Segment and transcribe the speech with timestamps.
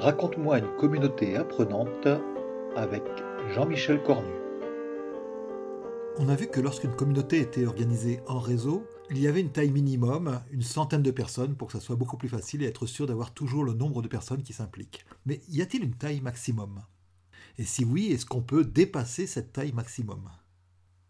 [0.00, 2.06] Raconte-moi une communauté apprenante
[2.76, 3.02] avec
[3.52, 4.30] Jean-Michel Cornu.
[6.18, 9.72] On a vu que lorsqu'une communauté était organisée en réseau, il y avait une taille
[9.72, 13.08] minimum, une centaine de personnes, pour que ça soit beaucoup plus facile et être sûr
[13.08, 15.04] d'avoir toujours le nombre de personnes qui s'impliquent.
[15.26, 16.80] Mais y a-t-il une taille maximum?
[17.58, 20.30] Et si oui, est-ce qu'on peut dépasser cette taille maximum?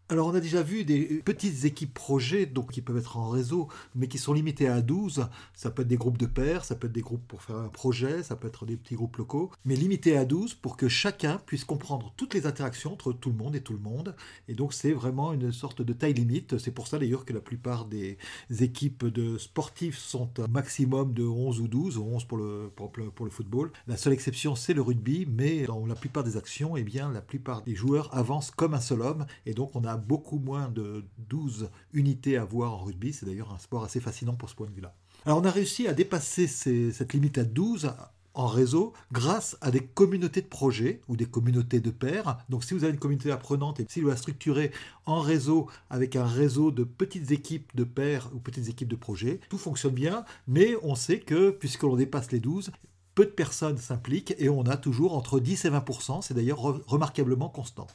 [0.09, 3.67] Alors on a déjà vu des petites équipes projets donc qui peuvent être en réseau
[3.93, 5.27] mais qui sont limitées à 12.
[5.53, 7.69] Ça peut être des groupes de pairs, ça peut être des groupes pour faire un
[7.69, 11.39] projet, ça peut être des petits groupes locaux, mais limités à 12 pour que chacun
[11.45, 14.15] puisse comprendre toutes les interactions entre tout le monde et tout le monde.
[14.47, 16.57] Et donc c'est vraiment une sorte de taille limite.
[16.57, 18.17] C'est pour ça d'ailleurs que la plupart des
[18.59, 23.31] équipes de sportifs sont un maximum de 11 ou 12, 11 pour le, pour, le
[23.31, 23.71] football.
[23.85, 27.21] La seule exception c'est le rugby, mais dans la plupart des actions, eh bien, la
[27.21, 31.05] plupart des joueurs avancent comme un seul homme et donc on a beaucoup moins de
[31.29, 33.13] 12 unités à voir en rugby.
[33.13, 34.95] C'est d'ailleurs un sport assez fascinant pour ce point de vue-là.
[35.25, 37.91] Alors on a réussi à dépasser cette limite à 12
[38.33, 42.37] en réseau grâce à des communautés de projets ou des communautés de pairs.
[42.47, 44.71] Donc si vous avez une communauté apprenante et si vous la structurez
[45.05, 49.39] en réseau avec un réseau de petites équipes de pairs ou petites équipes de projets,
[49.49, 52.71] tout fonctionne bien, mais on sait que puisque l'on dépasse les 12,
[53.13, 57.49] peu de personnes s'impliquent et on a toujours entre 10 et 20%, c'est d'ailleurs remarquablement
[57.49, 57.87] constant.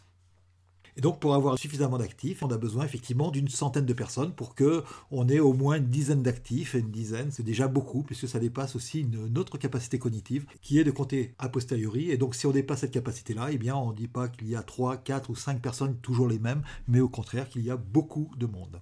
[0.96, 4.54] Et donc, pour avoir suffisamment d'actifs, on a besoin effectivement d'une centaine de personnes pour
[4.54, 6.74] que on ait au moins une dizaine d'actifs.
[6.74, 10.78] Et une dizaine, c'est déjà beaucoup, puisque ça dépasse aussi une, autre capacité cognitive, qui
[10.78, 12.10] est de compter a posteriori.
[12.10, 14.54] Et donc, si on dépasse cette capacité-là, eh bien, on ne dit pas qu'il y
[14.54, 17.76] a 3, 4 ou 5 personnes toujours les mêmes, mais au contraire qu'il y a
[17.76, 18.80] beaucoup de monde.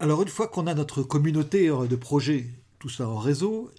[0.00, 2.46] Alors, une fois qu'on a notre communauté de projets,
[2.80, 3.70] tout ça en réseau,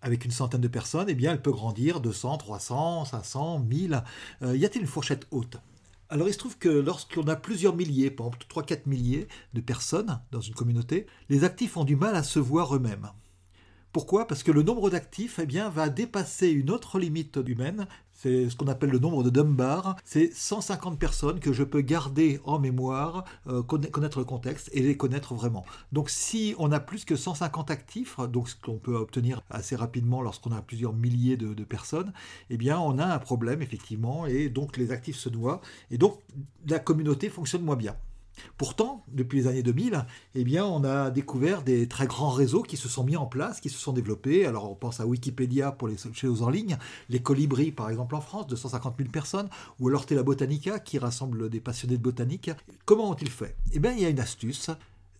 [0.00, 4.04] avec une centaine de personnes, eh bien, elle peut grandir 200, 300, 500, 1000.
[4.42, 5.58] y a-t-il une fourchette haute?
[6.08, 10.20] Alors il se trouve que lorsqu'on a plusieurs milliers, par exemple 3-4 milliers de personnes
[10.30, 13.10] dans une communauté, les actifs ont du mal à se voir eux-mêmes.
[13.92, 14.26] Pourquoi?
[14.26, 18.66] Parce que le nombre d'actifs eh va dépasser une autre limite humaine, c'est ce qu'on
[18.66, 19.96] appelle le nombre de Dunbar.
[20.04, 24.96] C'est 150 personnes que je peux garder en mémoire, euh, connaître le contexte et les
[24.96, 25.64] connaître vraiment.
[25.92, 30.22] Donc si on a plus que 150 actifs, donc ce qu'on peut obtenir assez rapidement
[30.22, 32.12] lorsqu'on a plusieurs milliers de, de, personnes,
[32.50, 35.60] eh bien on a un problème effectivement et donc les actifs se noient
[35.90, 36.18] et donc
[36.66, 37.96] la communauté fonctionne moins bien.
[38.56, 42.76] Pourtant, depuis les années 2000, eh bien, on a découvert des très grands réseaux qui
[42.76, 44.46] se sont mis en place, qui se sont développés.
[44.46, 48.20] Alors, on pense à Wikipédia pour les choses en ligne, les Colibris, par exemple, en
[48.20, 49.48] France, 250 000 personnes,
[49.80, 52.50] ou alors Tela Botanica, qui rassemble des passionnés de botanique.
[52.84, 53.56] Comment ont-ils fait?
[53.72, 54.70] Eh bien, il y a une astuce.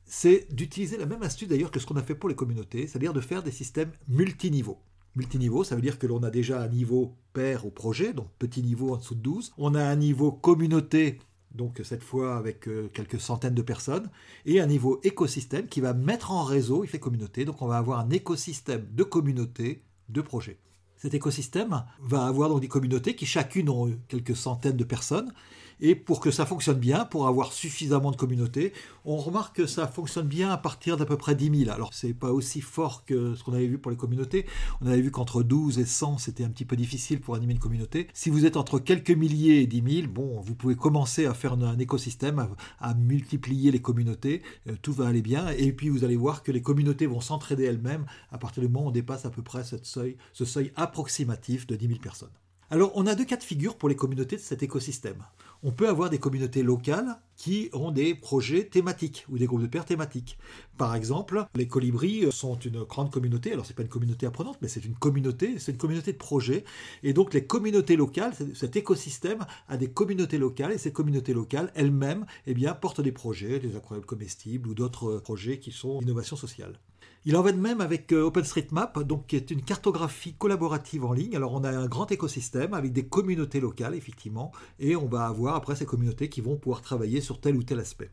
[0.05, 3.13] C'est d'utiliser la même astuce d'ailleurs que ce qu'on a fait pour les communautés, c'est-à-dire
[3.13, 4.79] de faire des systèmes multiniveaux.
[5.17, 8.63] Multiniveau, ça veut dire que l'on a déjà un niveau pair au projet, donc petit
[8.63, 9.55] niveau en dessous de 12.
[9.57, 11.19] On a un niveau communauté
[11.57, 14.11] donc cette fois avec euh, quelques centaines de personnes,
[14.45, 17.45] et un niveau écosystème qui va mettre en réseau effet communauté.
[17.45, 20.59] Donc on va avoir un écosystème de communautés, de projets.
[20.97, 25.33] Cet écosystème va avoir donc des communautés qui chacune ont quelques centaines de personnes
[25.81, 28.73] et pour que ça fonctionne bien, pour avoir suffisamment de communautés,
[29.05, 31.71] on remarque que ça fonctionne bien à partir d'à peu près 10 000.
[31.71, 34.47] Alors c'est pas aussi fort que ce qu'on avait vu pour les communautés.
[34.81, 37.59] On avait vu qu'entre 12 et 100, c'était un petit peu difficile pour animer une
[37.59, 38.09] communauté.
[38.15, 41.53] Si vous êtes entre quelques milliers et 10 000, bon, vous pouvez commencer à faire
[41.53, 42.47] un écosystème,
[42.81, 44.43] à, multiplier les communautés.
[44.69, 45.49] Euh, tout va aller bien.
[45.49, 48.87] Et puis vous allez voir que les communautés vont s'entraider elles-mêmes à partir du moment
[48.87, 52.31] où on dépasse à peu près ce seuil approximatif de 10 000 personnes.
[52.69, 55.23] Alors, on a deux cas de figure pour les communautés de cet écosystème.
[55.63, 59.69] On peut avoir des communautés locales qui ont des projets thématiques ou des groupes de
[59.69, 60.37] pairs thématiques.
[60.77, 63.53] Par exemple, les colibris sont une grande communauté.
[63.53, 66.19] Alors, ce n'est pas une communauté apprenante, mais c'est une communauté, c'est une communauté de
[66.19, 66.65] projets.
[67.05, 71.71] Et donc, les communautés locales, cet écosystème a des communautés locales et ces communautés locales
[71.77, 76.35] elles-mêmes eh bien, portent des projets, des aquarelles comestibles ou d'autres projets qui sont d'innovation
[76.35, 76.81] sociale.
[77.29, 81.13] Il en va de même avec euh, OpenStreetMap, donc, qui est une cartographie collaborative en
[81.13, 81.35] ligne.
[81.35, 85.57] Alors on a un grand écosystème avec des communautés locales, effectivement, et on va avoir
[85.57, 88.13] après ces communautés qui vont pouvoir travailler sur tel ou tel aspect.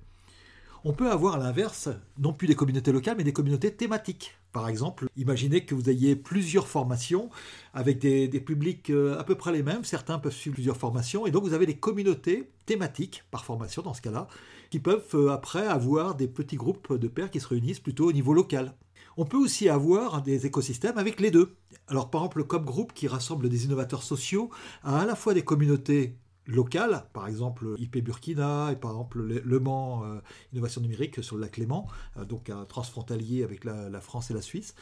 [0.84, 4.36] On peut avoir à l'inverse, non plus des communautés locales, mais des communautés thématiques.
[4.52, 7.30] Par exemple, imaginez que vous ayez plusieurs formations
[7.76, 9.84] avec des, publics euh, à peu près les mêmes.
[9.84, 11.28] Certains peuvent suivre plusieurs formations.
[11.28, 14.28] Et donc, vous avez des communautés thématiques par formation, dans ce cas-là,
[14.72, 18.12] qui peuvent euh, après avoir des petits groupes de pairs qui se réunissent plutôt au
[18.12, 18.74] niveau local.
[19.18, 21.56] On peut aussi avoir des écosystèmes avec les deux.
[21.88, 24.50] Alors par exemple, le COP Group qui rassemble des innovateurs sociaux
[24.84, 26.18] a à la fois des communautés
[26.48, 30.20] locales, par exemple IP Burkina et par exemple Le Mans euh,
[30.52, 31.88] Innovation Numérique sur le lac Léman,
[32.18, 34.76] euh, donc transfrontalier avec la, France et la Suisse.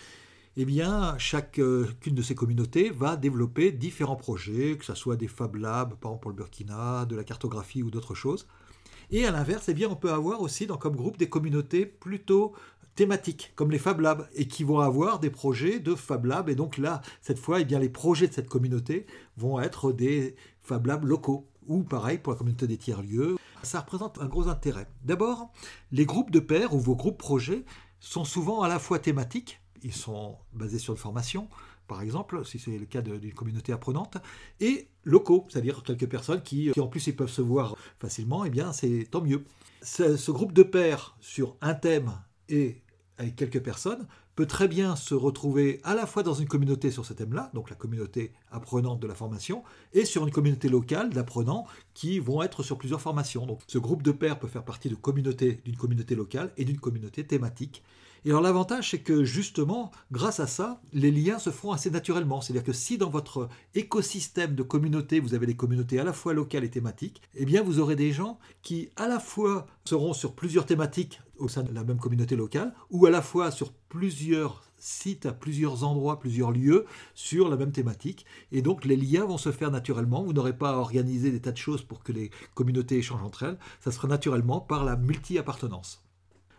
[0.57, 5.55] Eh bien, chacune de ces communautés va développer différents projets, que ce soit des Fab
[5.55, 8.47] Labs, par exemple pour le Burkina, de la cartographie ou d'autres choses.
[9.11, 12.53] Et à l'inverse, eh bien, on peut avoir aussi dans comme groupe des communautés plutôt
[12.95, 16.49] thématiques, comme les Fab Labs, et qui vont avoir des projets de Fab Labs.
[16.49, 19.05] Et donc là, cette fois, eh bien, les projets de cette communauté
[19.37, 23.37] vont être des Fab Labs locaux, ou pareil pour la communauté des tiers-lieux.
[23.63, 24.87] Ça représente un gros intérêt.
[25.03, 25.51] D'abord,
[25.91, 27.65] les groupes de pairs ou vos groupes projets
[27.99, 31.47] sont souvent à la fois thématiques, ils sont basés sur une formation,
[31.91, 34.17] par exemple, si c'est le cas d'une communauté apprenante,
[34.61, 38.49] et locaux, c'est-à-dire quelques personnes qui, en plus ils peuvent se voir facilement, et eh
[38.49, 39.43] bien c'est tant mieux.
[39.81, 42.13] Ce, ce, groupe de pairs sur un thème
[42.49, 42.81] et
[43.17, 47.05] avec quelques personnes peut très bien se retrouver à la fois dans une communauté sur
[47.05, 51.67] ce thème-là, donc la communauté apprenante de la formation, et sur une communauté locale d'apprenants
[51.93, 53.45] qui vont être sur plusieurs formations.
[53.45, 56.79] Donc ce groupe de pairs peut faire partie de communauté, d'une communauté locale et d'une
[56.79, 57.83] communauté thématique.
[58.23, 62.39] Et alors l'avantage, c'est que justement, grâce à ça, les liens se font assez naturellement.
[62.39, 66.33] C'est-à-dire que si dans votre écosystème de communautés, vous avez des communautés à la fois
[66.33, 70.33] locales et thématiques, eh bien vous aurez des gens qui à la fois seront sur
[70.33, 74.63] plusieurs thématiques au sein de la même communauté locale, ou à la fois sur plusieurs
[74.77, 78.25] sites, à plusieurs endroits, plusieurs lieux sur la même thématique.
[78.51, 80.23] Et donc les liens vont se faire naturellement.
[80.23, 83.43] Vous n'aurez pas à organiser des tas de choses pour que les communautés échangent entre
[83.43, 83.57] elles.
[83.79, 86.03] Ça sera naturellement par la multi-appartenance.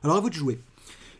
[0.02, 0.60] Alors à vous de jouer.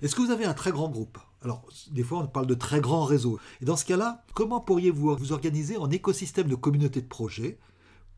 [0.03, 1.19] Est-ce que vous avez un très grand groupe?
[1.43, 3.39] Alors, des fois, on parle de très grands réseaux.
[3.61, 7.59] Et dans ce cas-là, comment pourriez-vous vous organiser en écosystème de communautés de projets?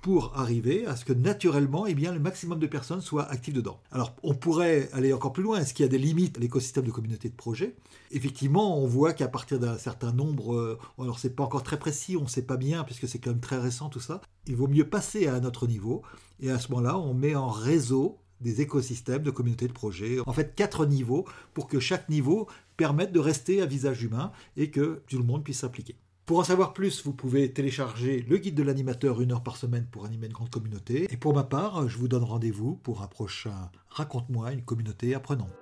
[0.05, 3.81] Pour arriver à ce que naturellement, eh bien, le maximum de personnes soient actives dedans.
[3.91, 5.59] Alors, on pourrait aller encore plus loin.
[5.59, 7.75] Est-ce qu'il y a des limites à l'écosystème de communautés de projets?
[8.11, 12.19] Effectivement, on voit qu'à partir d'un certain nombre, euh, alors c'est pas encore très précis,
[12.19, 14.21] on ne sait pas bien puisque c'est quand même très récent tout ça.
[14.47, 16.03] Il vaut mieux passer à un autre niveau
[16.39, 20.19] et à ce moment-là, on met en réseau des écosystèmes de communautés de projets.
[20.27, 21.25] En fait, quatre niveaux
[21.55, 22.47] pour que chaque niveau
[22.77, 25.97] permette de rester à visage humain et que tout le monde puisse s'impliquer.
[26.27, 29.87] Pour en savoir plus, vous pouvez télécharger le guide de l'animateur une heure par semaine
[29.91, 31.07] pour animer une grande communauté.
[31.13, 35.53] Et pour ma part, je vous donne rendez-vous pour un prochain Raconte-moi une communauté apprenante.